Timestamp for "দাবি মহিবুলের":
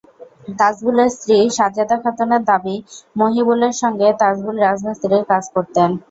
2.43-3.73